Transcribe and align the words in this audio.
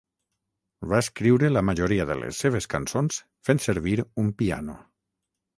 Va 0.93 1.01
escriure 1.05 1.51
la 1.51 1.63
majoria 1.69 2.07
de 2.11 2.17
les 2.23 2.41
seves 2.45 2.69
cançons 2.73 3.21
fent 3.51 3.63
servir 3.69 3.97
un 4.25 4.37
piano. 4.41 4.79